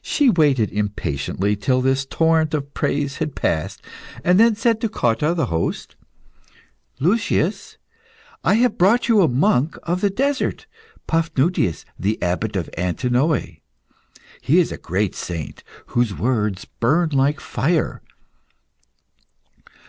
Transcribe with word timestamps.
She 0.00 0.30
waited 0.30 0.70
impatiently 0.70 1.56
till 1.56 1.80
this 1.82 2.06
torrent 2.06 2.54
of 2.54 2.72
praise 2.72 3.16
had 3.16 3.34
passed, 3.34 3.82
and 4.22 4.38
then 4.38 4.54
said 4.54 4.80
to 4.80 4.88
Cotta, 4.88 5.34
the 5.34 5.46
host 5.46 5.96
"Lucius, 7.00 7.76
I 8.44 8.54
have 8.54 8.78
brought 8.78 9.08
you 9.08 9.22
a 9.22 9.28
monk 9.28 9.76
of 9.82 10.02
the 10.02 10.08
desert, 10.08 10.66
Paphnutius, 11.08 11.84
the 11.98 12.22
Abbot 12.22 12.54
of 12.54 12.70
Antinoe. 12.78 13.56
He 14.40 14.58
is 14.60 14.70
a 14.70 14.78
great 14.78 15.16
saint, 15.16 15.64
whose 15.86 16.14
words 16.14 16.64
burn 16.78 17.08
like 17.08 17.40
fire." 17.40 18.02